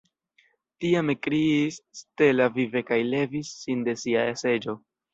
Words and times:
Tiam 0.85 1.11
ekkriis 1.15 1.77
Stella 2.01 2.49
vive 2.57 2.85
kaj 2.91 3.01
levis 3.13 3.55
sin 3.63 3.89
de 3.91 3.99
sia 4.07 4.29
seĝo. 4.47 4.81